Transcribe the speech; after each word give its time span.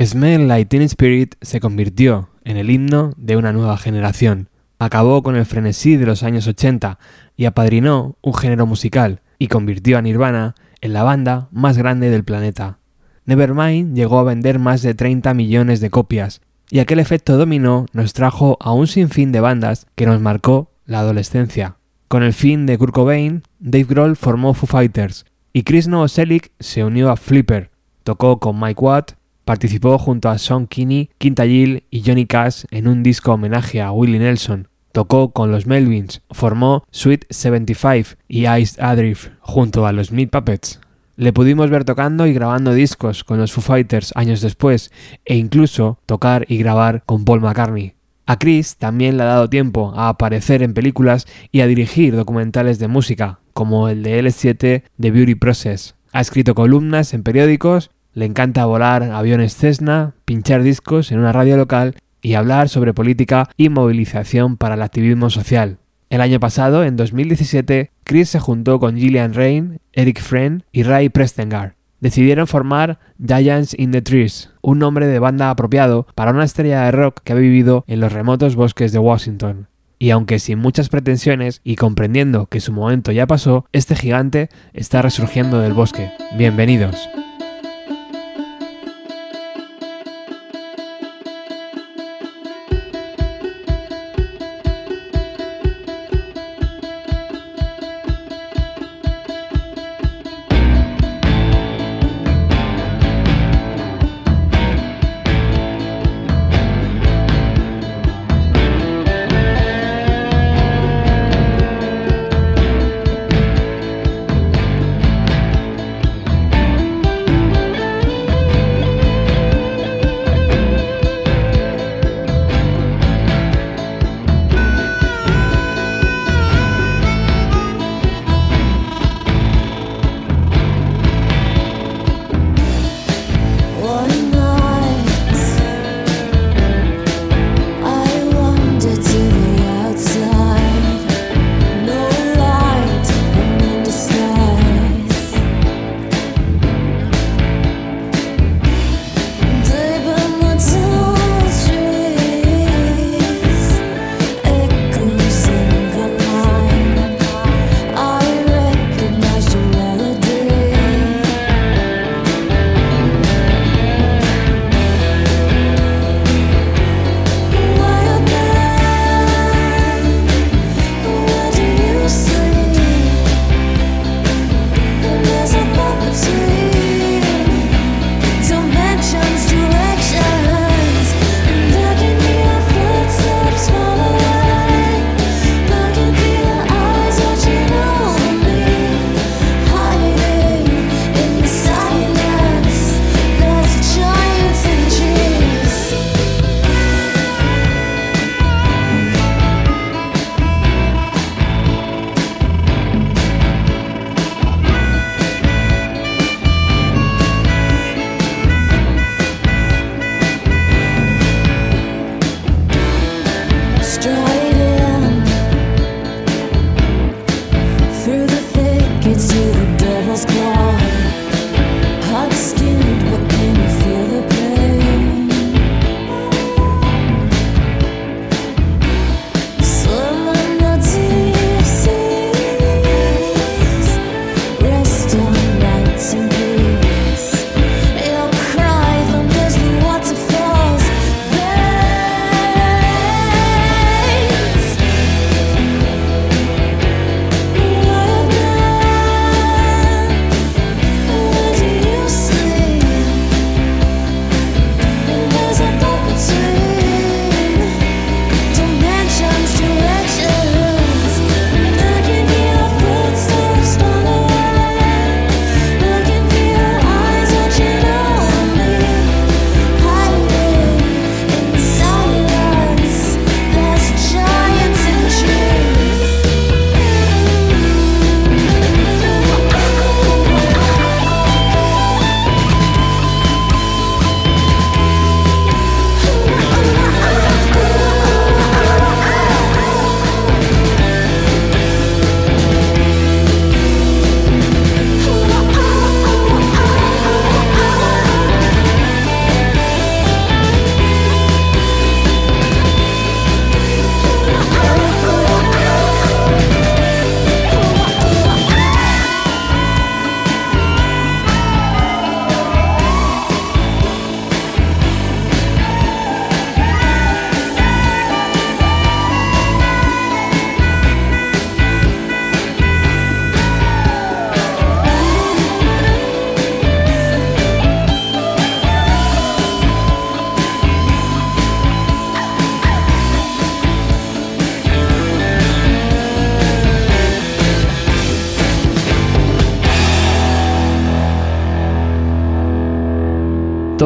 Smell 0.00 0.46
Like 0.46 0.66
Teen 0.66 0.82
Spirit 0.82 1.34
se 1.42 1.58
convirtió 1.58 2.28
en 2.44 2.56
el 2.56 2.70
himno 2.70 3.14
de 3.16 3.36
una 3.36 3.52
nueva 3.52 3.76
generación. 3.76 4.48
Acabó 4.78 5.24
con 5.24 5.34
el 5.34 5.44
frenesí 5.44 5.96
de 5.96 6.06
los 6.06 6.22
años 6.22 6.46
80 6.46 7.00
y 7.36 7.46
apadrinó 7.46 8.16
un 8.22 8.32
género 8.32 8.64
musical 8.64 9.22
y 9.40 9.48
convirtió 9.48 9.98
a 9.98 10.02
Nirvana 10.02 10.54
en 10.80 10.92
la 10.92 11.02
banda 11.02 11.48
más 11.50 11.76
grande 11.76 12.10
del 12.10 12.22
planeta. 12.22 12.78
Nevermind 13.24 13.96
llegó 13.96 14.20
a 14.20 14.22
vender 14.22 14.60
más 14.60 14.82
de 14.82 14.94
30 14.94 15.34
millones 15.34 15.80
de 15.80 15.90
copias 15.90 16.42
y 16.70 16.78
aquel 16.78 17.00
efecto 17.00 17.36
dominó 17.36 17.86
nos 17.92 18.12
trajo 18.12 18.56
a 18.60 18.72
un 18.72 18.86
sinfín 18.86 19.32
de 19.32 19.40
bandas 19.40 19.88
que 19.96 20.06
nos 20.06 20.20
marcó 20.20 20.70
la 20.86 21.00
adolescencia. 21.00 21.74
Con 22.06 22.22
el 22.22 22.34
fin 22.34 22.66
de 22.66 22.78
Kurt 22.78 22.94
Cobain, 22.94 23.42
Dave 23.58 23.86
Grohl 23.88 24.14
formó 24.14 24.54
Foo 24.54 24.68
Fighters 24.68 25.26
y 25.52 25.64
Chris 25.64 25.88
Novoselic 25.88 26.52
se 26.60 26.84
unió 26.84 27.10
a 27.10 27.16
Flipper, 27.16 27.72
tocó 28.04 28.38
con 28.38 28.60
Mike 28.60 28.80
Watt, 28.80 29.17
participó 29.48 29.96
junto 29.96 30.28
a 30.28 30.36
Sean 30.36 30.66
Kinney, 30.66 31.08
Quinta 31.16 31.46
Gill 31.46 31.84
y 31.90 32.02
Johnny 32.04 32.26
Cash 32.26 32.64
en 32.70 32.86
un 32.86 33.02
disco 33.02 33.32
homenaje 33.32 33.80
a 33.80 33.92
Willie 33.92 34.18
Nelson, 34.18 34.68
tocó 34.92 35.30
con 35.30 35.50
los 35.50 35.66
Melvins, 35.66 36.20
formó 36.30 36.84
Sweet 36.90 37.24
75 37.30 38.20
y 38.28 38.46
Iced 38.46 38.78
Adrift 38.78 39.30
junto 39.40 39.86
a 39.86 39.92
los 39.92 40.12
Meat 40.12 40.28
Puppets. 40.28 40.80
Le 41.16 41.32
pudimos 41.32 41.70
ver 41.70 41.86
tocando 41.86 42.26
y 42.26 42.34
grabando 42.34 42.74
discos 42.74 43.24
con 43.24 43.38
los 43.38 43.50
Foo 43.52 43.62
Fighters 43.62 44.12
años 44.16 44.42
después 44.42 44.92
e 45.24 45.36
incluso 45.36 45.98
tocar 46.04 46.44
y 46.46 46.58
grabar 46.58 47.02
con 47.06 47.24
Paul 47.24 47.40
McCartney. 47.40 47.94
A 48.26 48.38
Chris 48.38 48.76
también 48.76 49.16
le 49.16 49.22
ha 49.22 49.28
dado 49.28 49.48
tiempo 49.48 49.94
a 49.96 50.10
aparecer 50.10 50.62
en 50.62 50.74
películas 50.74 51.26
y 51.50 51.62
a 51.62 51.66
dirigir 51.66 52.14
documentales 52.14 52.78
de 52.78 52.88
música, 52.88 53.40
como 53.54 53.88
el 53.88 54.02
de 54.02 54.22
L7 54.22 54.82
The 55.00 55.10
Beauty 55.10 55.36
Process. 55.36 55.94
Ha 56.12 56.20
escrito 56.20 56.54
columnas 56.54 57.14
en 57.14 57.22
periódicos, 57.22 57.90
le 58.18 58.24
encanta 58.24 58.66
volar 58.66 59.04
aviones 59.04 59.54
Cessna, 59.54 60.14
pinchar 60.24 60.64
discos 60.64 61.12
en 61.12 61.20
una 61.20 61.30
radio 61.30 61.56
local 61.56 61.94
y 62.20 62.34
hablar 62.34 62.68
sobre 62.68 62.92
política 62.92 63.48
y 63.56 63.68
movilización 63.68 64.56
para 64.56 64.74
el 64.74 64.82
activismo 64.82 65.30
social. 65.30 65.78
El 66.10 66.20
año 66.20 66.40
pasado, 66.40 66.82
en 66.82 66.96
2017, 66.96 67.92
Chris 68.02 68.28
se 68.28 68.40
juntó 68.40 68.80
con 68.80 68.96
Gillian 68.96 69.34
Rain, 69.34 69.78
Eric 69.92 70.20
Friend 70.20 70.64
y 70.72 70.82
Ray 70.82 71.10
Prestengard. 71.10 71.74
Decidieron 72.00 72.48
formar 72.48 72.98
Giants 73.24 73.78
in 73.78 73.92
the 73.92 74.02
Trees, 74.02 74.50
un 74.62 74.80
nombre 74.80 75.06
de 75.06 75.20
banda 75.20 75.50
apropiado 75.50 76.08
para 76.16 76.32
una 76.32 76.44
estrella 76.44 76.82
de 76.86 76.90
rock 76.90 77.20
que 77.22 77.34
ha 77.34 77.36
vivido 77.36 77.84
en 77.86 78.00
los 78.00 78.12
remotos 78.12 78.56
bosques 78.56 78.90
de 78.90 78.98
Washington. 78.98 79.68
Y 80.00 80.10
aunque 80.10 80.40
sin 80.40 80.58
muchas 80.58 80.88
pretensiones 80.88 81.60
y 81.62 81.76
comprendiendo 81.76 82.46
que 82.46 82.60
su 82.60 82.72
momento 82.72 83.12
ya 83.12 83.28
pasó, 83.28 83.66
este 83.72 83.94
gigante 83.94 84.48
está 84.72 85.02
resurgiendo 85.02 85.60
del 85.60 85.72
bosque. 85.72 86.10
Bienvenidos. 86.36 87.08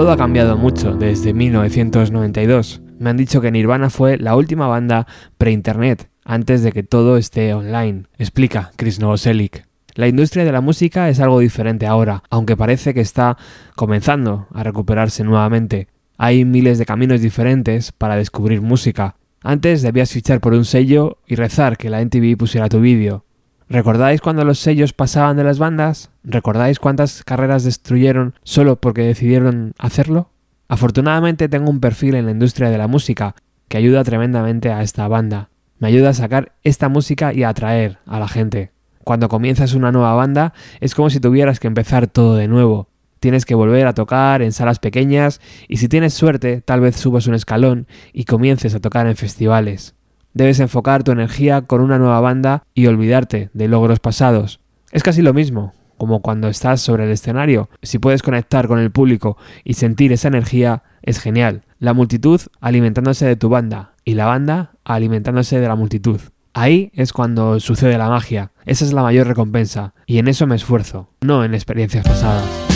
Todo 0.02 0.10
ha 0.10 0.16
cambiado 0.16 0.56
mucho 0.56 0.94
desde 0.96 1.32
1992. 1.32 2.82
Me 2.98 3.10
han 3.10 3.16
dicho 3.16 3.40
que 3.40 3.52
Nirvana 3.52 3.88
fue 3.88 4.18
la 4.18 4.34
última 4.34 4.66
banda 4.66 5.06
pre-internet, 5.38 6.10
antes 6.24 6.64
de 6.64 6.72
que 6.72 6.82
todo 6.82 7.16
esté 7.16 7.54
online, 7.54 8.06
explica 8.18 8.72
Chris 8.74 8.98
Novoselic. 8.98 9.64
La 9.94 10.08
industria 10.08 10.44
de 10.44 10.50
la 10.50 10.60
música 10.60 11.08
es 11.08 11.20
algo 11.20 11.38
diferente 11.38 11.86
ahora, 11.86 12.24
aunque 12.30 12.56
parece 12.56 12.94
que 12.94 13.00
está 13.00 13.36
comenzando 13.76 14.48
a 14.52 14.64
recuperarse 14.64 15.22
nuevamente. 15.22 15.86
Hay 16.18 16.44
miles 16.44 16.78
de 16.78 16.84
caminos 16.84 17.20
diferentes 17.20 17.92
para 17.92 18.16
descubrir 18.16 18.60
música. 18.60 19.14
Antes 19.40 19.82
debías 19.82 20.10
fichar 20.10 20.40
por 20.40 20.52
un 20.52 20.64
sello 20.64 21.18
y 21.28 21.36
rezar 21.36 21.76
que 21.76 21.90
la 21.90 22.00
NTV 22.00 22.36
pusiera 22.36 22.68
tu 22.68 22.80
vídeo. 22.80 23.24
¿Recordáis 23.68 24.20
cuando 24.20 24.44
los 24.44 24.58
sellos 24.58 24.92
pasaban 24.92 25.36
de 25.36 25.44
las 25.44 25.58
bandas? 25.58 26.10
¿Recordáis 26.24 26.78
cuántas 26.78 27.24
carreras 27.24 27.64
destruyeron 27.64 28.34
solo 28.42 28.76
porque 28.76 29.02
decidieron 29.02 29.74
hacerlo? 29.78 30.30
Afortunadamente 30.68 31.48
tengo 31.48 31.70
un 31.70 31.80
perfil 31.80 32.14
en 32.14 32.26
la 32.26 32.32
industria 32.32 32.70
de 32.70 32.78
la 32.78 32.88
música 32.88 33.34
que 33.68 33.78
ayuda 33.78 34.04
tremendamente 34.04 34.70
a 34.70 34.82
esta 34.82 35.06
banda. 35.08 35.48
Me 35.78 35.88
ayuda 35.88 36.10
a 36.10 36.14
sacar 36.14 36.52
esta 36.62 36.88
música 36.88 37.32
y 37.32 37.42
a 37.42 37.48
atraer 37.48 37.98
a 38.06 38.18
la 38.18 38.28
gente. 38.28 38.70
Cuando 39.04 39.28
comienzas 39.28 39.74
una 39.74 39.92
nueva 39.92 40.14
banda 40.14 40.52
es 40.80 40.94
como 40.94 41.10
si 41.10 41.20
tuvieras 41.20 41.58
que 41.58 41.66
empezar 41.66 42.06
todo 42.06 42.36
de 42.36 42.48
nuevo. 42.48 42.88
Tienes 43.20 43.44
que 43.44 43.54
volver 43.54 43.86
a 43.86 43.94
tocar 43.94 44.42
en 44.42 44.52
salas 44.52 44.78
pequeñas 44.78 45.40
y 45.68 45.76
si 45.78 45.88
tienes 45.88 46.14
suerte 46.14 46.60
tal 46.60 46.80
vez 46.80 46.96
subas 46.96 47.26
un 47.26 47.34
escalón 47.34 47.86
y 48.12 48.24
comiences 48.24 48.74
a 48.74 48.80
tocar 48.80 49.06
en 49.06 49.16
festivales. 49.16 49.94
Debes 50.34 50.60
enfocar 50.60 51.02
tu 51.02 51.12
energía 51.12 51.62
con 51.62 51.80
una 51.80 51.98
nueva 51.98 52.20
banda 52.20 52.64
y 52.74 52.86
olvidarte 52.86 53.50
de 53.52 53.68
logros 53.68 54.00
pasados. 54.00 54.60
Es 54.90 55.02
casi 55.02 55.22
lo 55.22 55.34
mismo, 55.34 55.74
como 55.98 56.20
cuando 56.20 56.48
estás 56.48 56.80
sobre 56.80 57.04
el 57.04 57.10
escenario. 57.10 57.68
Si 57.82 57.98
puedes 57.98 58.22
conectar 58.22 58.66
con 58.68 58.78
el 58.78 58.90
público 58.90 59.36
y 59.64 59.74
sentir 59.74 60.12
esa 60.12 60.28
energía, 60.28 60.82
es 61.02 61.20
genial. 61.20 61.62
La 61.78 61.94
multitud 61.94 62.40
alimentándose 62.60 63.26
de 63.26 63.36
tu 63.36 63.48
banda 63.48 63.92
y 64.04 64.14
la 64.14 64.26
banda 64.26 64.72
alimentándose 64.84 65.60
de 65.60 65.68
la 65.68 65.76
multitud. 65.76 66.20
Ahí 66.54 66.90
es 66.94 67.12
cuando 67.12 67.60
sucede 67.60 67.96
la 67.98 68.08
magia. 68.08 68.52
Esa 68.66 68.84
es 68.84 68.92
la 68.92 69.02
mayor 69.02 69.26
recompensa. 69.26 69.94
Y 70.06 70.18
en 70.18 70.28
eso 70.28 70.46
me 70.46 70.56
esfuerzo, 70.56 71.08
no 71.20 71.44
en 71.44 71.54
experiencias 71.54 72.06
pasadas. 72.06 72.71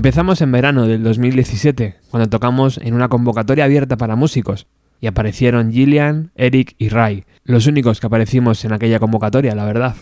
Empezamos 0.00 0.40
en 0.40 0.50
verano 0.50 0.86
del 0.86 1.02
2017, 1.02 1.96
cuando 2.10 2.30
tocamos 2.30 2.78
en 2.78 2.94
una 2.94 3.10
convocatoria 3.10 3.66
abierta 3.66 3.98
para 3.98 4.16
músicos, 4.16 4.66
y 4.98 5.06
aparecieron 5.06 5.72
Gillian, 5.72 6.30
Eric 6.36 6.74
y 6.78 6.88
Ray, 6.88 7.24
los 7.44 7.66
únicos 7.66 8.00
que 8.00 8.06
aparecimos 8.06 8.64
en 8.64 8.72
aquella 8.72 8.98
convocatoria, 8.98 9.54
la 9.54 9.66
verdad. 9.66 9.96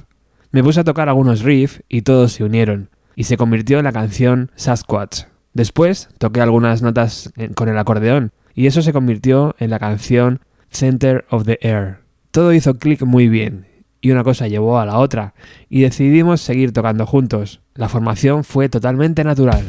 Me 0.52 0.62
puse 0.62 0.78
a 0.78 0.84
tocar 0.84 1.08
algunos 1.08 1.42
riffs 1.42 1.82
y 1.88 2.02
todos 2.02 2.30
se 2.30 2.44
unieron, 2.44 2.90
y 3.16 3.24
se 3.24 3.36
convirtió 3.36 3.78
en 3.78 3.84
la 3.86 3.92
canción 3.92 4.52
Sasquatch. 4.54 5.24
Después 5.52 6.10
toqué 6.18 6.42
algunas 6.42 6.80
notas 6.80 7.32
con 7.56 7.68
el 7.68 7.76
acordeón, 7.76 8.30
y 8.54 8.68
eso 8.68 8.82
se 8.82 8.92
convirtió 8.92 9.56
en 9.58 9.70
la 9.70 9.80
canción 9.80 10.38
Center 10.70 11.24
of 11.28 11.44
the 11.44 11.58
Air. 11.60 12.02
Todo 12.30 12.52
hizo 12.52 12.78
clic 12.78 13.02
muy 13.02 13.28
bien, 13.28 13.66
y 14.00 14.12
una 14.12 14.22
cosa 14.22 14.46
llevó 14.46 14.78
a 14.78 14.86
la 14.86 14.98
otra, 14.98 15.34
y 15.68 15.80
decidimos 15.80 16.40
seguir 16.40 16.72
tocando 16.72 17.04
juntos. 17.04 17.62
La 17.78 17.88
formación 17.88 18.42
fue 18.42 18.68
totalmente 18.68 19.22
natural. 19.22 19.62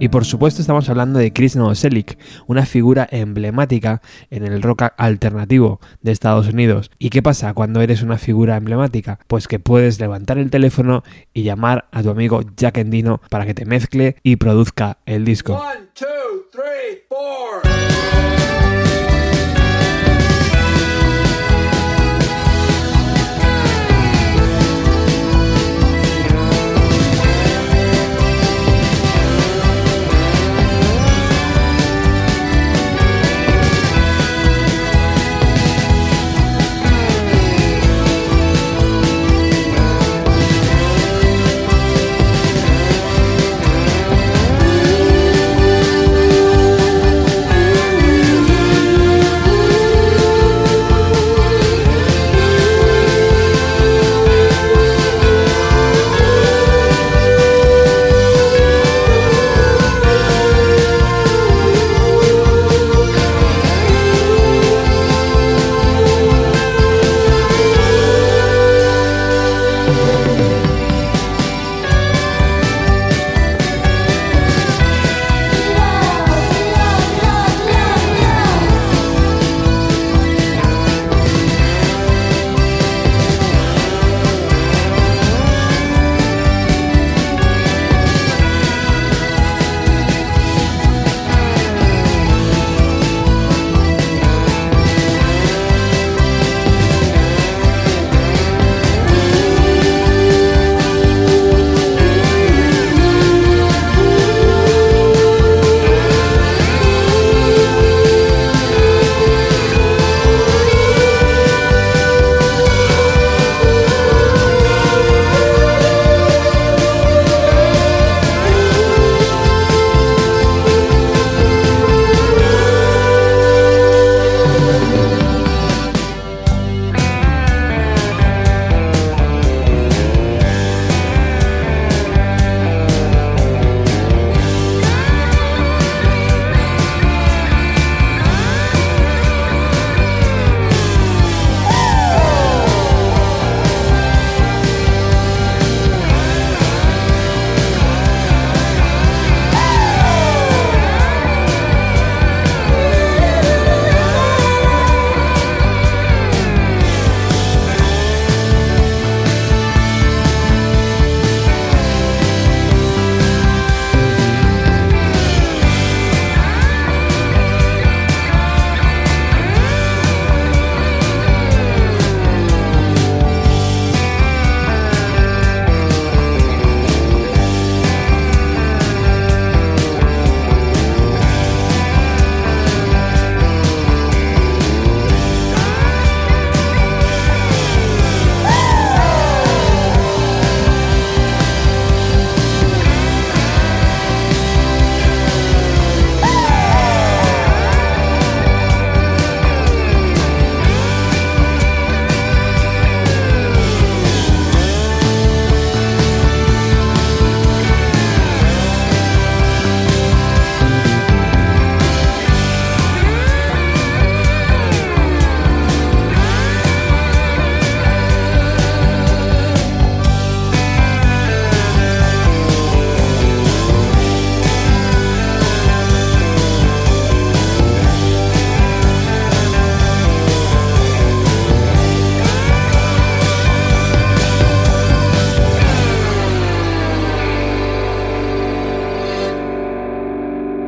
Y 0.00 0.08
por 0.08 0.24
supuesto 0.24 0.60
estamos 0.60 0.88
hablando 0.88 1.18
de 1.18 1.32
Chris 1.32 1.56
Novoselic, 1.56 2.18
una 2.46 2.66
figura 2.66 3.08
emblemática 3.10 4.00
en 4.30 4.44
el 4.44 4.62
rock 4.62 4.84
alternativo 4.96 5.80
de 6.02 6.12
Estados 6.12 6.46
Unidos. 6.48 6.90
¿Y 7.00 7.10
qué 7.10 7.20
pasa 7.20 7.52
cuando 7.52 7.80
eres 7.80 8.02
una 8.02 8.16
figura 8.16 8.56
emblemática? 8.56 9.18
Pues 9.26 9.48
que 9.48 9.58
puedes 9.58 9.98
levantar 9.98 10.38
el 10.38 10.50
teléfono 10.50 11.02
y 11.34 11.42
llamar 11.42 11.88
a 11.90 12.02
tu 12.04 12.10
amigo 12.10 12.42
Jack 12.56 12.78
Endino 12.78 13.20
para 13.28 13.44
que 13.44 13.54
te 13.54 13.64
mezcle 13.64 14.16
y 14.22 14.36
produzca 14.36 14.98
el 15.04 15.24
disco. 15.24 15.60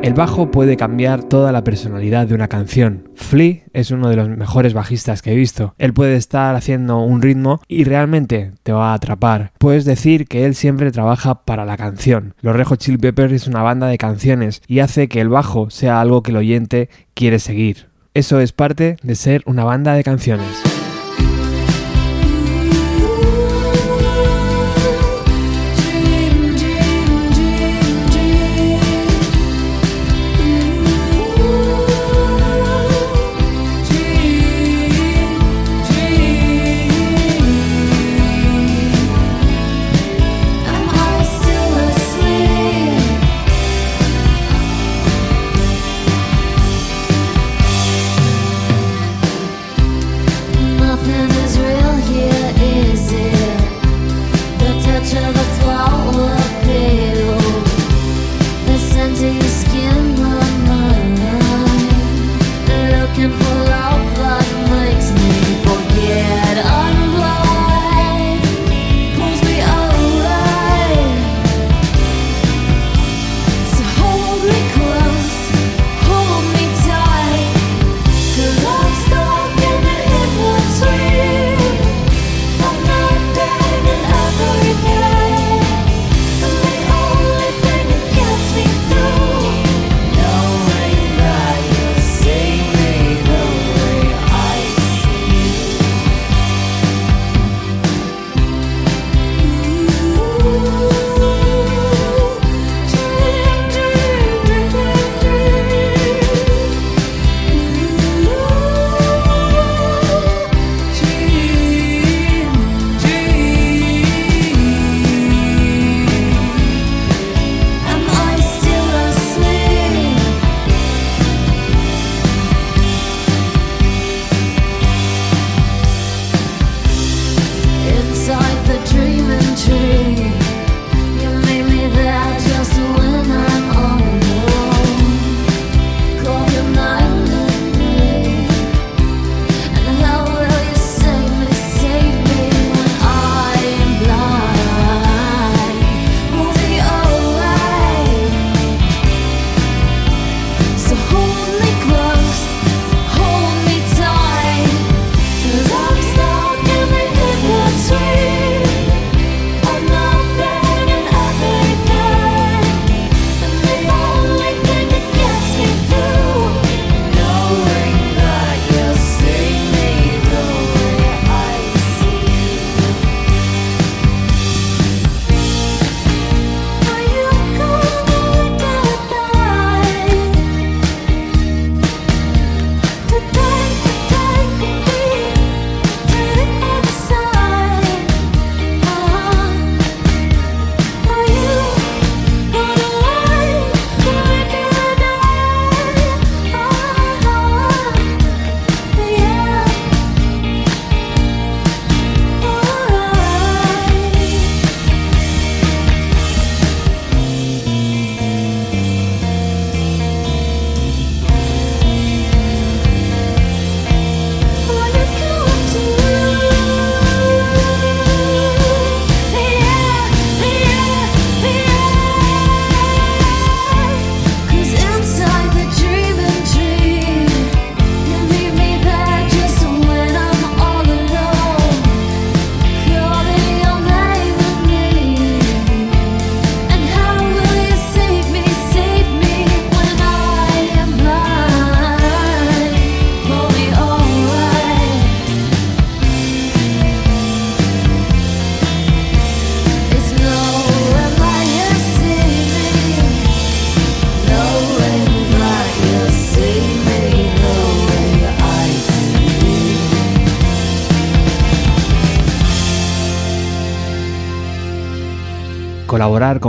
El 0.01 0.15
bajo 0.15 0.49
puede 0.49 0.77
cambiar 0.77 1.23
toda 1.23 1.51
la 1.51 1.63
personalidad 1.63 2.25
de 2.25 2.33
una 2.33 2.47
canción. 2.47 3.09
Flea 3.13 3.59
es 3.71 3.91
uno 3.91 4.09
de 4.09 4.15
los 4.15 4.29
mejores 4.29 4.73
bajistas 4.73 5.21
que 5.21 5.31
he 5.31 5.35
visto. 5.35 5.75
Él 5.77 5.93
puede 5.93 6.15
estar 6.15 6.55
haciendo 6.55 6.97
un 7.01 7.21
ritmo 7.21 7.61
y 7.67 7.83
realmente 7.83 8.53
te 8.63 8.71
va 8.71 8.91
a 8.91 8.93
atrapar. 8.95 9.51
Puedes 9.59 9.85
decir 9.85 10.27
que 10.27 10.45
él 10.45 10.55
siempre 10.55 10.91
trabaja 10.91 11.45
para 11.45 11.65
la 11.65 11.77
canción. 11.77 12.33
Los 12.41 12.55
Rejo 12.55 12.77
Chill 12.77 12.97
Peppers 12.97 13.33
es 13.33 13.47
una 13.47 13.61
banda 13.61 13.87
de 13.87 13.99
canciones 13.99 14.63
y 14.65 14.79
hace 14.79 15.07
que 15.07 15.21
el 15.21 15.29
bajo 15.29 15.69
sea 15.69 16.01
algo 16.01 16.23
que 16.23 16.31
el 16.31 16.37
oyente 16.37 16.89
quiere 17.13 17.37
seguir. 17.37 17.89
Eso 18.15 18.39
es 18.39 18.53
parte 18.53 18.97
de 19.03 19.15
ser 19.15 19.43
una 19.45 19.65
banda 19.65 19.93
de 19.93 20.03
canciones. 20.03 20.70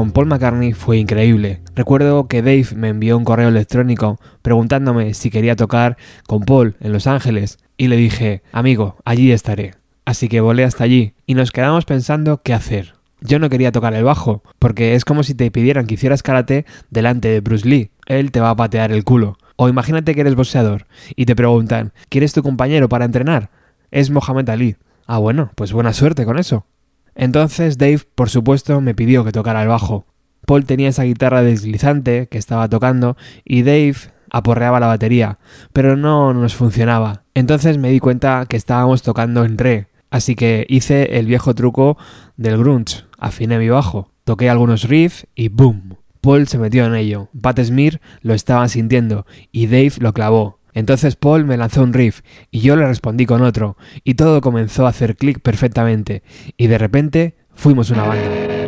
Con 0.02 0.10
Paul 0.10 0.26
McCartney 0.26 0.72
fue 0.72 0.98
increíble. 0.98 1.60
Recuerdo 1.76 2.26
que 2.26 2.42
Dave 2.42 2.66
me 2.74 2.88
envió 2.88 3.16
un 3.16 3.22
correo 3.22 3.50
electrónico 3.50 4.18
preguntándome 4.42 5.14
si 5.14 5.30
quería 5.30 5.54
tocar 5.54 5.96
con 6.26 6.42
Paul 6.42 6.74
en 6.80 6.92
Los 6.92 7.06
Ángeles 7.06 7.58
y 7.76 7.86
le 7.86 7.94
dije, 7.94 8.42
amigo, 8.50 8.96
allí 9.04 9.30
estaré. 9.30 9.76
Así 10.04 10.28
que 10.28 10.40
volé 10.40 10.64
hasta 10.64 10.82
allí 10.82 11.14
y 11.24 11.34
nos 11.34 11.52
quedamos 11.52 11.84
pensando 11.84 12.42
qué 12.42 12.52
hacer. 12.52 12.94
Yo 13.20 13.38
no 13.38 13.48
quería 13.48 13.70
tocar 13.70 13.94
el 13.94 14.02
bajo, 14.02 14.42
porque 14.58 14.96
es 14.96 15.04
como 15.04 15.22
si 15.22 15.36
te 15.36 15.52
pidieran 15.52 15.86
que 15.86 15.94
hicieras 15.94 16.24
karate 16.24 16.66
delante 16.90 17.28
de 17.28 17.40
Bruce 17.40 17.68
Lee. 17.68 17.92
Él 18.06 18.32
te 18.32 18.40
va 18.40 18.50
a 18.50 18.56
patear 18.56 18.90
el 18.90 19.04
culo. 19.04 19.38
O 19.54 19.68
imagínate 19.68 20.16
que 20.16 20.22
eres 20.22 20.34
boxeador 20.34 20.88
y 21.14 21.26
te 21.26 21.36
preguntan, 21.36 21.92
¿quieres 22.08 22.32
tu 22.32 22.42
compañero 22.42 22.88
para 22.88 23.04
entrenar? 23.04 23.50
Es 23.92 24.10
Mohamed 24.10 24.48
Ali. 24.48 24.76
Ah, 25.06 25.18
bueno, 25.18 25.52
pues 25.54 25.72
buena 25.72 25.92
suerte 25.92 26.24
con 26.24 26.40
eso. 26.40 26.66
Entonces 27.14 27.78
Dave, 27.78 28.00
por 28.14 28.30
supuesto, 28.30 28.80
me 28.80 28.94
pidió 28.94 29.24
que 29.24 29.32
tocara 29.32 29.62
el 29.62 29.68
bajo. 29.68 30.06
Paul 30.46 30.64
tenía 30.64 30.88
esa 30.88 31.04
guitarra 31.04 31.42
deslizante 31.42 32.26
que 32.28 32.38
estaba 32.38 32.68
tocando 32.68 33.16
y 33.44 33.62
Dave 33.62 33.96
aporreaba 34.30 34.80
la 34.80 34.86
batería, 34.86 35.38
pero 35.72 35.96
no 35.96 36.34
nos 36.34 36.54
funcionaba. 36.54 37.22
Entonces 37.34 37.78
me 37.78 37.90
di 37.90 38.00
cuenta 38.00 38.46
que 38.48 38.56
estábamos 38.56 39.02
tocando 39.02 39.44
en 39.44 39.58
re, 39.58 39.88
así 40.10 40.34
que 40.34 40.66
hice 40.68 41.18
el 41.18 41.26
viejo 41.26 41.54
truco 41.54 41.96
del 42.36 42.58
grunge, 42.58 43.04
afiné 43.18 43.58
mi 43.58 43.68
bajo, 43.68 44.10
toqué 44.24 44.50
algunos 44.50 44.88
riffs 44.88 45.26
y 45.34 45.48
¡boom! 45.48 45.96
Paul 46.20 46.46
se 46.46 46.58
metió 46.58 46.86
en 46.86 46.94
ello, 46.94 47.28
Pat 47.40 47.60
Smear 47.60 48.00
lo 48.20 48.32
estaba 48.32 48.68
sintiendo 48.68 49.26
y 49.50 49.66
Dave 49.66 49.94
lo 49.98 50.12
clavó. 50.12 50.60
Entonces 50.74 51.16
Paul 51.16 51.44
me 51.44 51.56
lanzó 51.56 51.82
un 51.82 51.92
riff 51.92 52.20
y 52.50 52.60
yo 52.60 52.76
le 52.76 52.86
respondí 52.86 53.26
con 53.26 53.42
otro, 53.42 53.76
y 54.04 54.14
todo 54.14 54.40
comenzó 54.40 54.86
a 54.86 54.90
hacer 54.90 55.16
clic 55.16 55.40
perfectamente, 55.40 56.22
y 56.56 56.66
de 56.66 56.78
repente 56.78 57.36
fuimos 57.54 57.90
una 57.90 58.04
banda. 58.04 58.61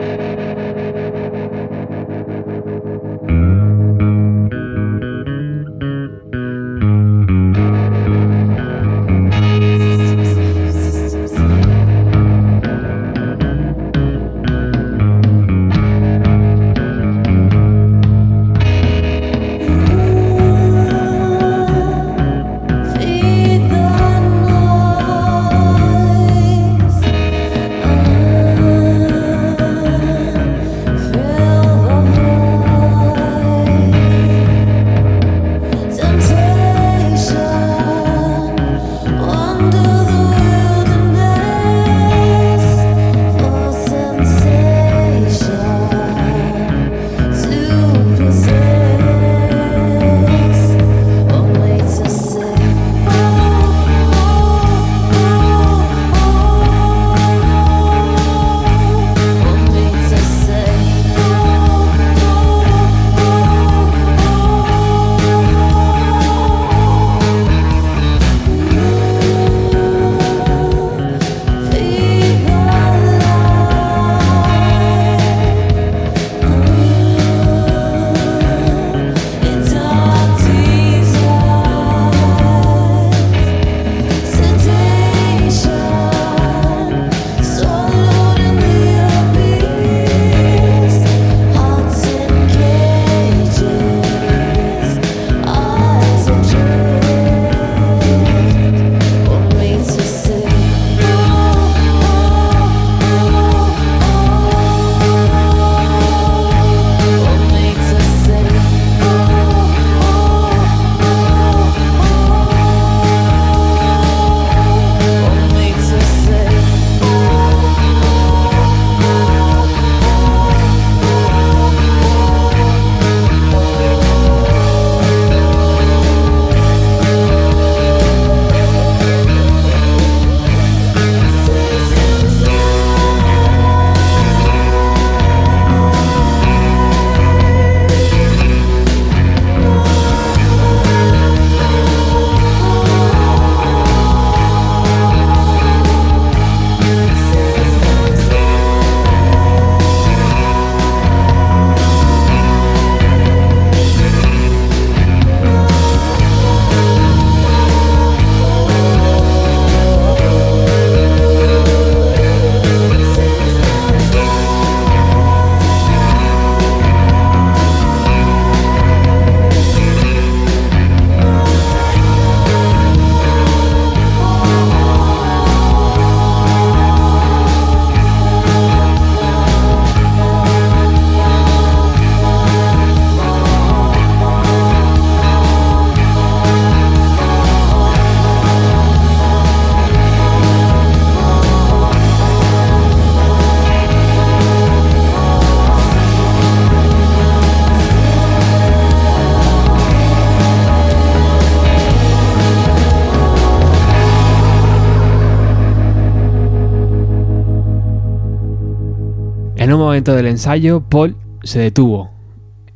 Del 210.12 210.26
ensayo, 210.26 210.82
Paul 210.82 211.16
se 211.42 211.60
detuvo 211.60 212.10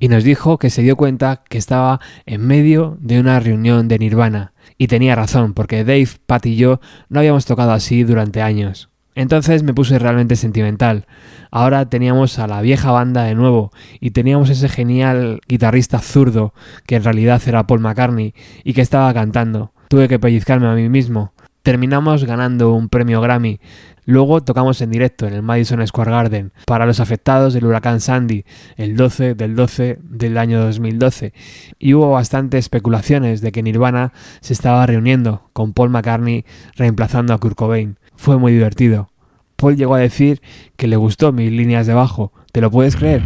y 0.00 0.08
nos 0.08 0.24
dijo 0.24 0.58
que 0.58 0.70
se 0.70 0.82
dio 0.82 0.96
cuenta 0.96 1.42
que 1.48 1.58
estaba 1.58 2.00
en 2.26 2.46
medio 2.46 2.96
de 3.00 3.20
una 3.20 3.40
reunión 3.40 3.88
de 3.88 3.98
Nirvana. 3.98 4.52
Y 4.78 4.86
tenía 4.86 5.14
razón, 5.14 5.54
porque 5.54 5.84
Dave, 5.84 6.08
Pat 6.26 6.46
y 6.46 6.56
yo 6.56 6.80
no 7.08 7.20
habíamos 7.20 7.44
tocado 7.44 7.72
así 7.72 8.04
durante 8.04 8.40
años. 8.40 8.88
Entonces 9.14 9.62
me 9.62 9.74
puse 9.74 9.98
realmente 9.98 10.36
sentimental. 10.36 11.06
Ahora 11.50 11.88
teníamos 11.88 12.38
a 12.38 12.46
la 12.46 12.62
vieja 12.62 12.92
banda 12.92 13.24
de 13.24 13.34
nuevo 13.34 13.72
y 14.00 14.12
teníamos 14.12 14.48
ese 14.48 14.68
genial 14.68 15.40
guitarrista 15.48 15.98
zurdo 15.98 16.54
que 16.86 16.96
en 16.96 17.04
realidad 17.04 17.42
era 17.46 17.66
Paul 17.66 17.80
McCartney 17.80 18.34
y 18.62 18.72
que 18.74 18.80
estaba 18.80 19.12
cantando. 19.12 19.72
Tuve 19.88 20.08
que 20.08 20.18
pellizcarme 20.18 20.68
a 20.68 20.74
mí 20.74 20.88
mismo 20.88 21.32
terminamos 21.68 22.24
ganando 22.24 22.72
un 22.72 22.88
premio 22.88 23.20
Grammy. 23.20 23.60
Luego 24.08 24.42
tocamos 24.42 24.80
en 24.80 24.90
directo 24.90 25.26
en 25.26 25.34
el 25.34 25.42
Madison 25.42 25.86
Square 25.86 26.10
Garden 26.10 26.52
para 26.64 26.86
los 26.86 26.98
afectados 26.98 27.52
del 27.52 27.66
huracán 27.66 28.00
Sandy 28.00 28.46
el 28.78 28.96
12 28.96 29.34
del 29.34 29.54
12 29.54 29.98
del 30.02 30.38
año 30.38 30.64
2012 30.64 31.34
y 31.78 31.92
hubo 31.92 32.12
bastantes 32.12 32.60
especulaciones 32.60 33.42
de 33.42 33.52
que 33.52 33.62
Nirvana 33.62 34.14
se 34.40 34.54
estaba 34.54 34.86
reuniendo 34.86 35.50
con 35.52 35.74
Paul 35.74 35.90
McCartney 35.90 36.46
reemplazando 36.76 37.34
a 37.34 37.38
Kurt 37.38 37.54
Cobain. 37.54 37.98
Fue 38.16 38.38
muy 38.38 38.52
divertido. 38.52 39.10
Paul 39.56 39.76
llegó 39.76 39.96
a 39.96 39.98
decir 39.98 40.40
que 40.78 40.86
le 40.86 40.96
gustó 40.96 41.30
mis 41.32 41.52
líneas 41.52 41.86
de 41.86 41.92
bajo. 41.92 42.32
¿Te 42.50 42.62
lo 42.62 42.70
puedes 42.70 42.96
creer? 42.96 43.22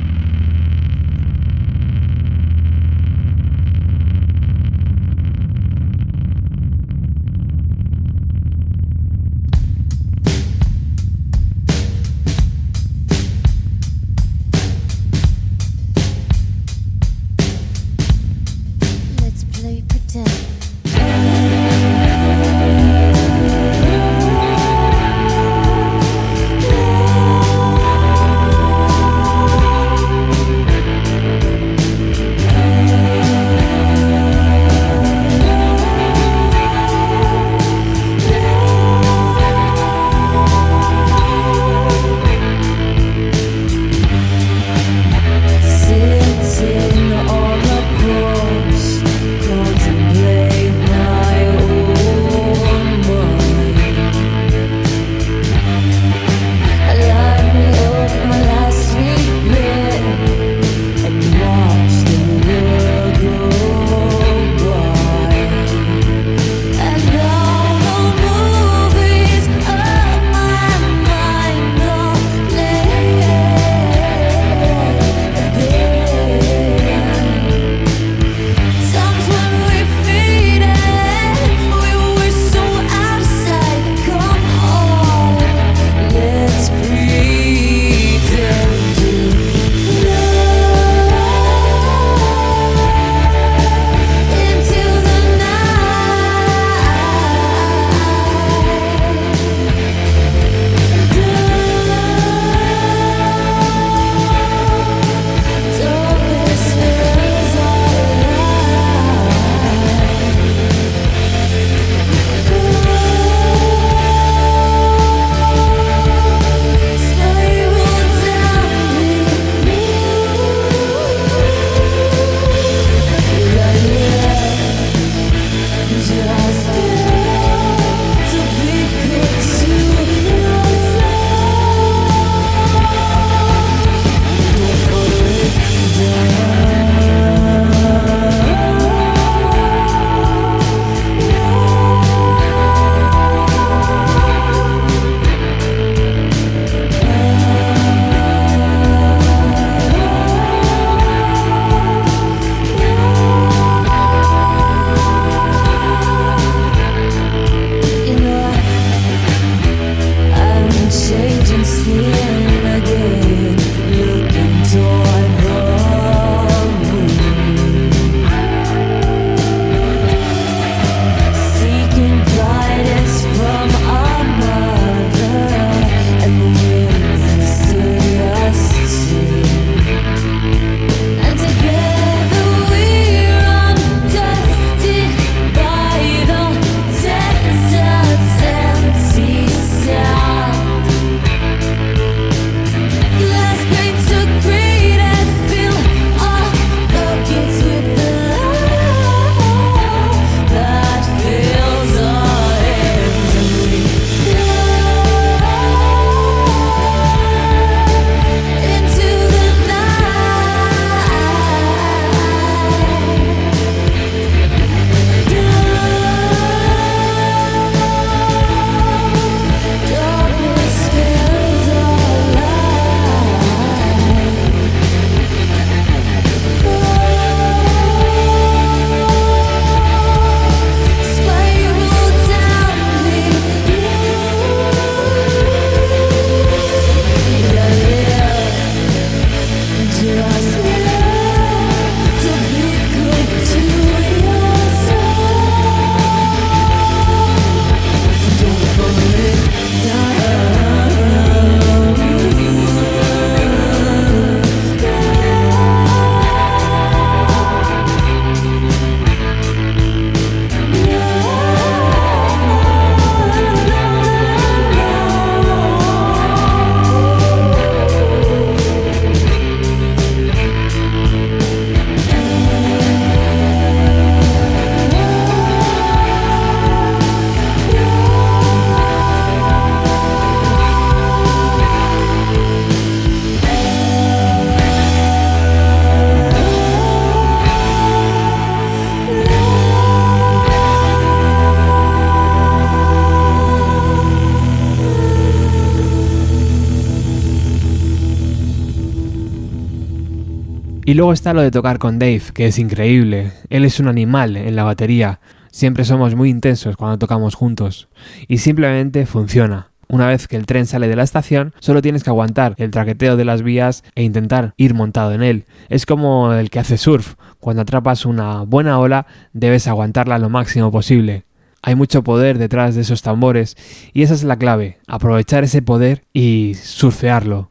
Y 300.92 300.94
luego 300.94 301.14
está 301.14 301.32
lo 301.32 301.40
de 301.40 301.50
tocar 301.50 301.78
con 301.78 301.98
Dave, 301.98 302.20
que 302.34 302.44
es 302.44 302.58
increíble. 302.58 303.32
Él 303.48 303.64
es 303.64 303.80
un 303.80 303.88
animal 303.88 304.36
en 304.36 304.54
la 304.54 304.64
batería. 304.64 305.20
Siempre 305.50 305.86
somos 305.86 306.14
muy 306.14 306.28
intensos 306.28 306.76
cuando 306.76 306.98
tocamos 306.98 307.34
juntos. 307.34 307.88
Y 308.28 308.36
simplemente 308.36 309.06
funciona. 309.06 309.70
Una 309.88 310.06
vez 310.06 310.28
que 310.28 310.36
el 310.36 310.44
tren 310.44 310.66
sale 310.66 310.88
de 310.88 310.96
la 310.96 311.02
estación, 311.02 311.54
solo 311.60 311.80
tienes 311.80 312.04
que 312.04 312.10
aguantar 312.10 312.54
el 312.58 312.70
traqueteo 312.70 313.16
de 313.16 313.24
las 313.24 313.40
vías 313.40 313.84
e 313.94 314.02
intentar 314.02 314.52
ir 314.58 314.74
montado 314.74 315.14
en 315.14 315.22
él. 315.22 315.46
Es 315.70 315.86
como 315.86 316.30
el 316.34 316.50
que 316.50 316.58
hace 316.58 316.76
surf. 316.76 317.14
Cuando 317.40 317.62
atrapas 317.62 318.04
una 318.04 318.42
buena 318.42 318.78
ola, 318.78 319.06
debes 319.32 319.68
aguantarla 319.68 320.18
lo 320.18 320.28
máximo 320.28 320.70
posible. 320.70 321.24
Hay 321.62 321.74
mucho 321.74 322.04
poder 322.04 322.36
detrás 322.36 322.74
de 322.74 322.82
esos 322.82 323.00
tambores 323.00 323.56
y 323.94 324.02
esa 324.02 324.12
es 324.12 324.24
la 324.24 324.36
clave, 324.36 324.76
aprovechar 324.86 325.42
ese 325.42 325.62
poder 325.62 326.04
y 326.12 326.52
surfearlo. 326.60 327.48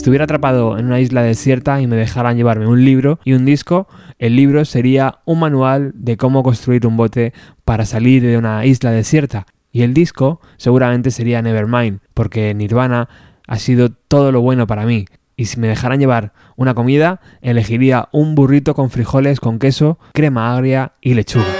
Estuviera 0.00 0.24
atrapado 0.24 0.78
en 0.78 0.86
una 0.86 0.98
isla 0.98 1.22
desierta 1.22 1.82
y 1.82 1.86
me 1.86 1.94
dejaran 1.96 2.38
llevarme 2.38 2.66
un 2.66 2.86
libro 2.86 3.20
y 3.22 3.34
un 3.34 3.44
disco, 3.44 3.86
el 4.18 4.34
libro 4.34 4.64
sería 4.64 5.18
un 5.26 5.40
manual 5.40 5.92
de 5.94 6.16
cómo 6.16 6.42
construir 6.42 6.86
un 6.86 6.96
bote 6.96 7.34
para 7.66 7.84
salir 7.84 8.22
de 8.22 8.38
una 8.38 8.64
isla 8.64 8.92
desierta. 8.92 9.46
Y 9.72 9.82
el 9.82 9.92
disco 9.92 10.40
seguramente 10.56 11.10
sería 11.10 11.42
Nevermind, 11.42 12.00
porque 12.14 12.54
Nirvana 12.54 13.10
ha 13.46 13.58
sido 13.58 13.90
todo 13.90 14.32
lo 14.32 14.40
bueno 14.40 14.66
para 14.66 14.86
mí. 14.86 15.04
Y 15.36 15.44
si 15.44 15.60
me 15.60 15.68
dejaran 15.68 16.00
llevar 16.00 16.32
una 16.56 16.72
comida, 16.72 17.20
elegiría 17.42 18.08
un 18.10 18.34
burrito 18.34 18.74
con 18.74 18.88
frijoles 18.88 19.38
con 19.38 19.58
queso, 19.58 19.98
crema 20.14 20.54
agria 20.54 20.92
y 21.02 21.12
lechuga. 21.12 21.59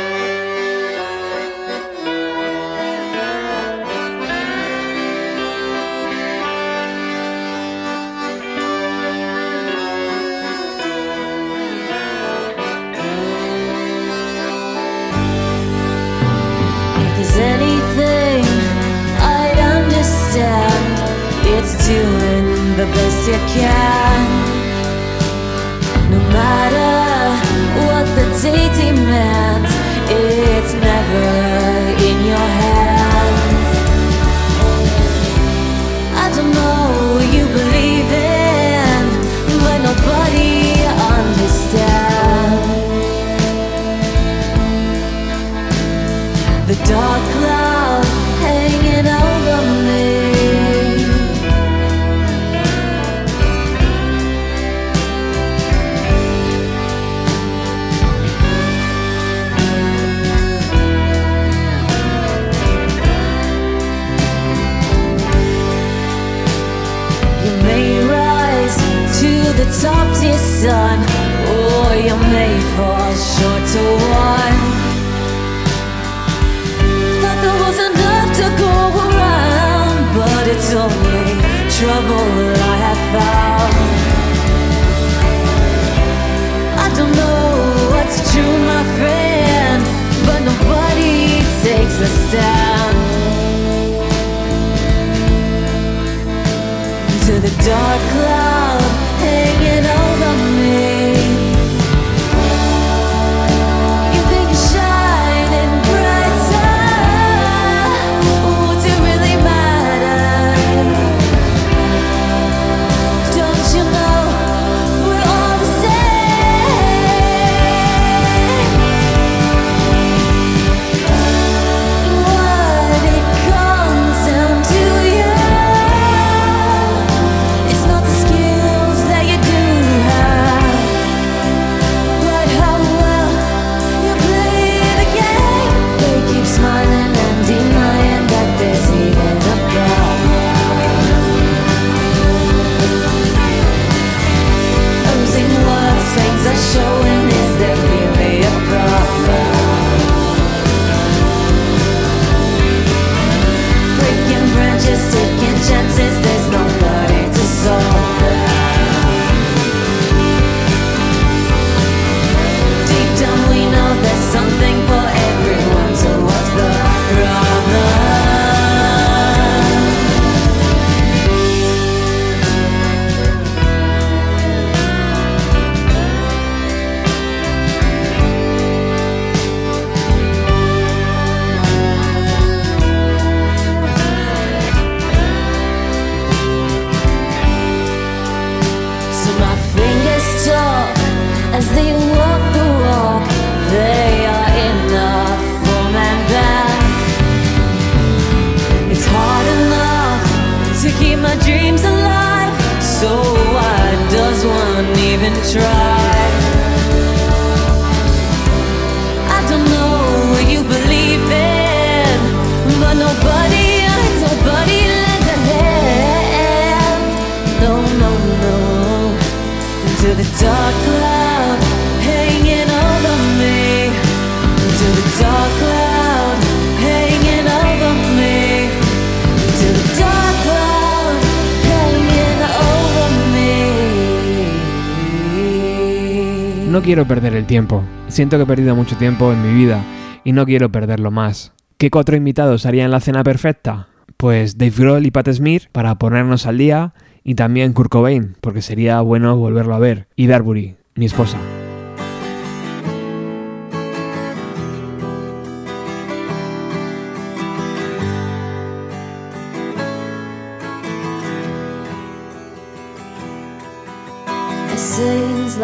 quiero 236.91 237.07
perder 237.07 237.37
el 237.37 237.47
tiempo. 237.47 237.85
Siento 238.09 238.37
que 238.37 238.43
he 238.43 238.47
perdido 238.47 238.75
mucho 238.75 238.97
tiempo 238.97 239.33
en 239.33 239.41
mi 239.41 239.55
vida 239.57 239.81
y 240.25 240.33
no 240.33 240.45
quiero 240.45 240.73
perderlo 240.73 241.13
más. 241.13 241.53
¿Qué 241.79 241.89
cuatro 241.89 242.17
invitados 242.17 242.67
harían 242.67 242.91
la 242.91 242.99
cena 242.99 243.23
perfecta? 243.23 243.87
Pues 244.17 244.59
Dave 244.59 244.75
Grohl 244.77 245.07
y 245.07 245.13
Pat 245.13 245.31
Smith 245.31 245.67
para 245.71 245.95
ponernos 245.95 246.47
al 246.47 246.59
día 246.59 246.93
y 247.23 247.37
también 247.37 247.75
Kurt 247.75 247.93
Cobain, 247.93 248.35
porque 248.41 248.61
sería 248.61 249.03
bueno 249.03 249.37
volverlo 249.37 249.77
a 249.77 249.79
ver, 249.79 250.09
y 250.17 250.27
Darbury, 250.27 250.79
mi 250.97 251.07
esposa. 251.07 251.39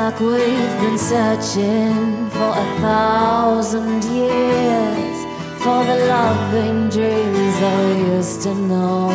like 0.06 0.20
we've 0.20 0.76
been 0.82 0.96
searching 0.96 2.30
for 2.30 2.50
a 2.64 2.66
thousand 2.86 4.04
years 4.04 5.18
for 5.64 5.78
the 5.88 5.98
loving 6.14 6.88
dreams 6.96 7.56
I 7.78 7.82
used 8.14 8.40
to 8.42 8.54
know. 8.54 9.08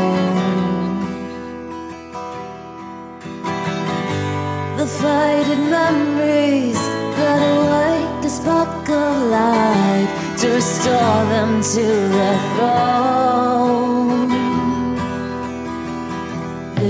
The 4.79 4.87
faded 5.01 5.63
memories 5.77 6.81
that 7.19 7.41
awake 7.55 8.23
the 8.23 8.29
spark 8.29 8.89
of 8.89 9.13
light 9.37 10.09
to 10.39 10.47
restore 10.59 11.21
them 11.33 11.51
to 11.73 11.85
their 12.15 12.39
throne. 12.55 13.90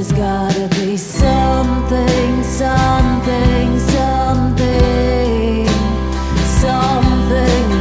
There's 0.02 0.14
gotta 0.14 0.68
be 0.80 0.98
something, 0.98 2.44
something, 2.44 3.80
something, 3.80 5.68
something. 6.60 7.81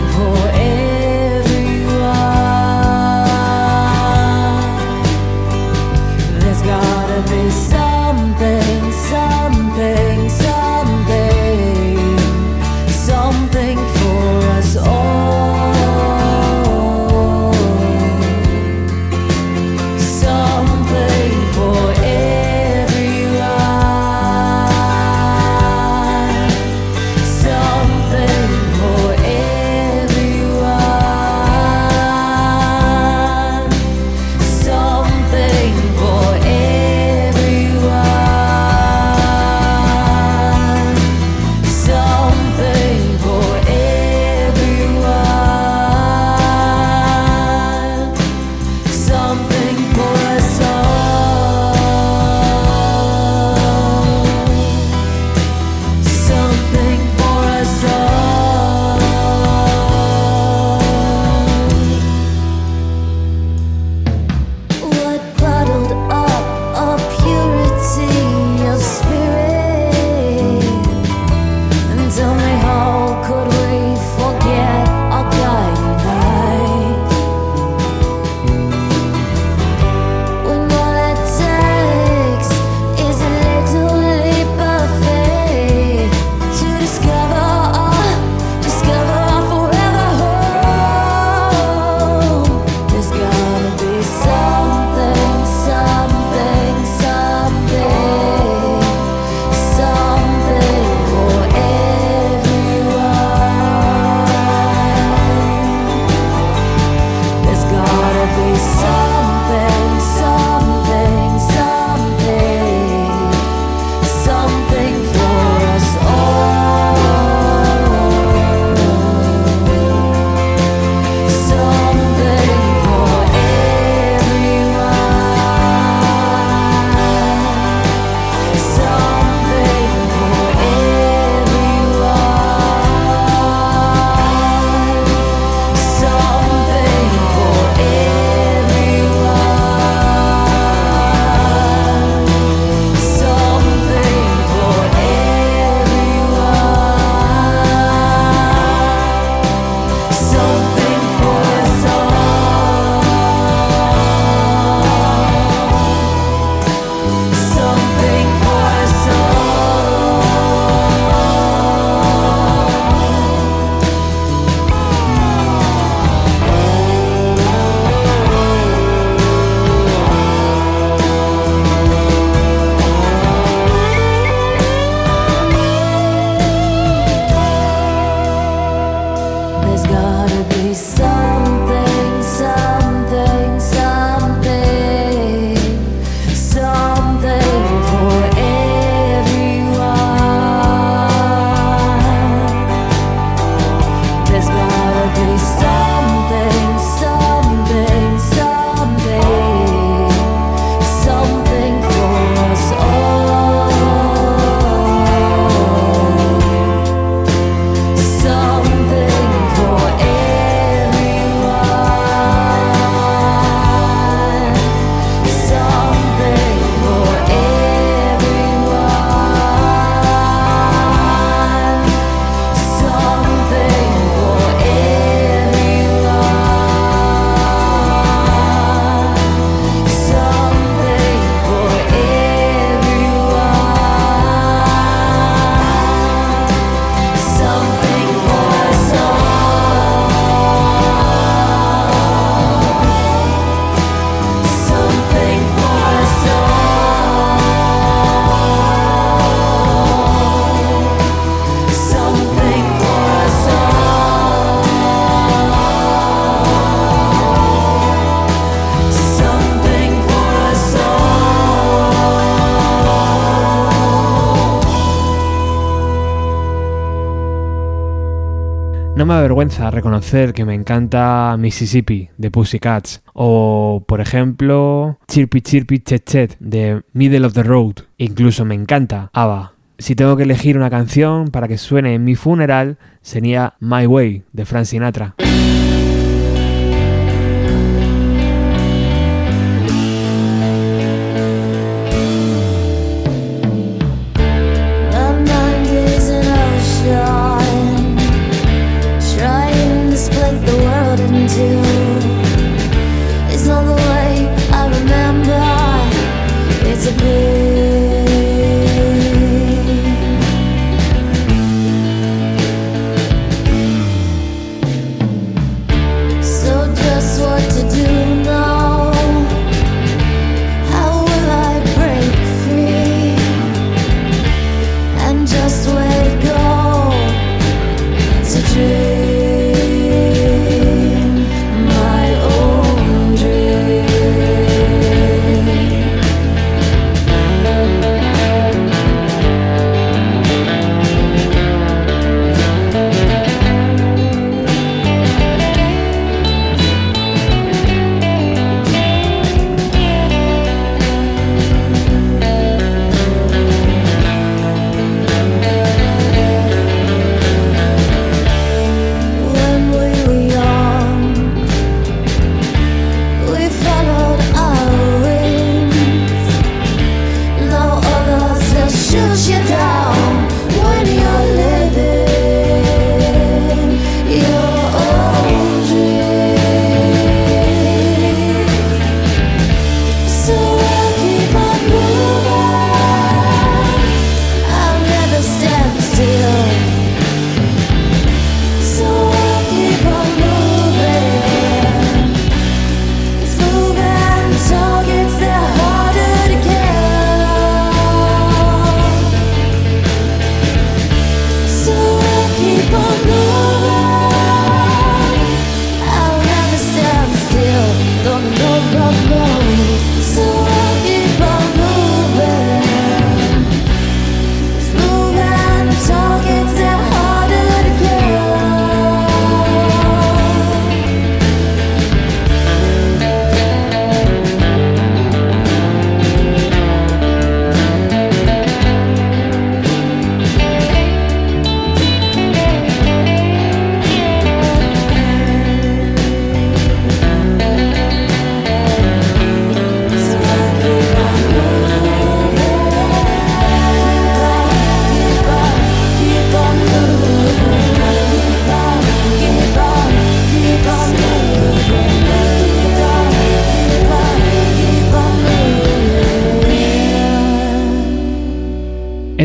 Me 269.11 269.17
avergüenza 269.17 269.73
reconocer 269.73 270.33
que 270.33 270.45
me 270.45 270.55
encanta 270.55 271.37
Mississippi 271.37 272.11
de 272.17 272.31
Pussycats 272.31 273.03
o, 273.13 273.83
por 273.85 274.01
ejemplo, 274.01 274.99
Chirpy 275.09 275.41
Chirpy 275.41 275.81
Chet 275.81 276.05
Chet 276.05 276.37
de 276.39 276.83
Middle 276.93 277.27
of 277.27 277.33
the 277.33 277.43
Road. 277.43 277.75
Incluso 277.99 278.45
me 278.45 278.55
encanta 278.55 279.11
ABBA. 279.13 279.55
Si 279.79 279.97
tengo 279.97 280.17
que 280.17 280.23
elegir 280.23 280.57
una 280.57 280.71
canción 280.71 281.27
para 281.29 281.49
que 281.49 281.59
suene 281.59 281.95
en 281.95 282.05
mi 282.05 282.15
funeral, 282.15 282.79
sería 283.03 283.55
My 283.59 283.85
Way 283.85 284.23
de 284.33 284.45
Frank 284.45 284.67
Sinatra. 284.67 285.17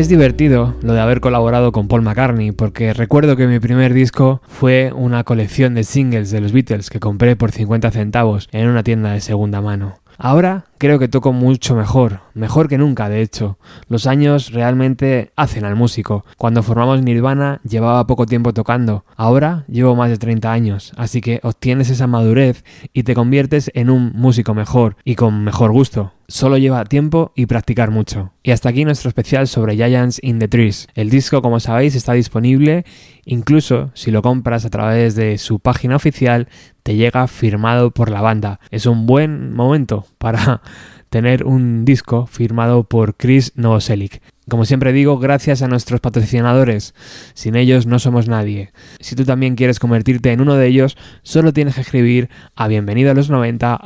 Es 0.06 0.10
divertido 0.10 0.76
lo 0.82 0.92
de 0.92 1.00
haber 1.00 1.20
colaborado 1.20 1.72
con 1.72 1.88
Paul 1.88 2.02
McCartney 2.02 2.52
porque 2.52 2.94
recuerdo 2.94 3.34
que 3.34 3.48
mi 3.48 3.58
primer 3.58 3.92
disco 3.92 4.40
fue 4.46 4.92
una 4.94 5.24
colección 5.24 5.74
de 5.74 5.82
singles 5.82 6.30
de 6.30 6.40
los 6.40 6.52
Beatles 6.52 6.90
que 6.90 7.00
compré 7.00 7.34
por 7.34 7.50
50 7.50 7.90
centavos 7.90 8.48
en 8.52 8.68
una 8.68 8.84
tienda 8.84 9.10
de 9.10 9.20
segunda 9.20 9.60
mano. 9.60 9.98
Ahora 10.16 10.66
creo 10.78 10.98
que 10.98 11.08
toco 11.08 11.32
mucho 11.32 11.74
mejor, 11.74 12.20
mejor 12.34 12.68
que 12.68 12.78
nunca 12.78 13.08
de 13.08 13.22
hecho. 13.22 13.58
Los 13.88 14.06
años 14.06 14.52
realmente 14.52 15.32
hacen 15.36 15.64
al 15.64 15.76
músico. 15.76 16.24
Cuando 16.36 16.62
formamos 16.62 17.02
Nirvana 17.02 17.60
llevaba 17.68 18.06
poco 18.06 18.26
tiempo 18.26 18.52
tocando, 18.52 19.04
ahora 19.16 19.64
llevo 19.68 19.96
más 19.96 20.10
de 20.10 20.18
30 20.18 20.52
años, 20.52 20.92
así 20.96 21.20
que 21.20 21.40
obtienes 21.42 21.90
esa 21.90 22.06
madurez 22.06 22.64
y 22.92 23.02
te 23.02 23.14
conviertes 23.14 23.70
en 23.74 23.90
un 23.90 24.12
músico 24.14 24.54
mejor 24.54 24.96
y 25.04 25.14
con 25.14 25.44
mejor 25.44 25.72
gusto. 25.72 26.12
Solo 26.28 26.58
lleva 26.58 26.84
tiempo 26.84 27.30
y 27.36 27.46
practicar 27.46 27.92
mucho. 27.92 28.32
Y 28.42 28.50
hasta 28.50 28.68
aquí 28.68 28.84
nuestro 28.84 29.08
especial 29.08 29.46
sobre 29.46 29.76
Giants 29.76 30.18
in 30.22 30.40
the 30.40 30.48
Trees. 30.48 30.88
El 30.96 31.08
disco, 31.08 31.40
como 31.40 31.60
sabéis, 31.60 31.94
está 31.94 32.14
disponible, 32.14 32.84
incluso 33.24 33.92
si 33.94 34.10
lo 34.10 34.22
compras 34.22 34.64
a 34.64 34.70
través 34.70 35.14
de 35.14 35.38
su 35.38 35.60
página 35.60 35.94
oficial, 35.94 36.48
te 36.82 36.96
llega 36.96 37.28
firmado 37.28 37.92
por 37.92 38.10
la 38.10 38.22
banda. 38.22 38.58
Es 38.70 38.86
un 38.86 39.06
buen 39.06 39.52
momento 39.52 40.04
para 40.18 40.62
tener 41.10 41.44
un 41.44 41.84
disco 41.84 42.26
firmado 42.26 42.84
por 42.84 43.16
Chris 43.16 43.52
Novoselic. 43.56 44.22
Como 44.48 44.64
siempre 44.64 44.92
digo, 44.92 45.18
gracias 45.18 45.62
a 45.62 45.68
nuestros 45.68 46.00
patrocinadores. 46.00 46.94
Sin 47.34 47.56
ellos 47.56 47.86
no 47.86 47.98
somos 47.98 48.28
nadie. 48.28 48.72
Si 49.00 49.16
tú 49.16 49.24
también 49.24 49.56
quieres 49.56 49.80
convertirte 49.80 50.30
en 50.30 50.40
uno 50.40 50.54
de 50.54 50.68
ellos, 50.68 50.96
solo 51.22 51.52
tienes 51.52 51.74
que 51.74 51.80
escribir 51.80 52.30
a 52.54 52.68
bienvenido 52.68 53.10
a 53.10 53.14
los 53.14 53.28
90 53.28 53.80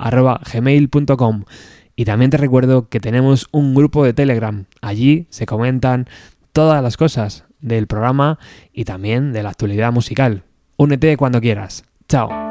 gmail.com. 0.52 1.44
Y 1.96 2.04
también 2.04 2.30
te 2.30 2.36
recuerdo 2.36 2.88
que 2.88 3.00
tenemos 3.00 3.48
un 3.52 3.74
grupo 3.74 4.04
de 4.04 4.12
Telegram. 4.12 4.66
Allí 4.82 5.26
se 5.30 5.46
comentan 5.46 6.08
todas 6.52 6.82
las 6.82 6.96
cosas 6.96 7.44
del 7.60 7.86
programa 7.86 8.38
y 8.72 8.84
también 8.84 9.32
de 9.32 9.42
la 9.42 9.50
actualidad 9.50 9.92
musical. 9.92 10.44
Únete 10.76 11.16
cuando 11.16 11.40
quieras. 11.40 11.84
Chao. 12.08 12.49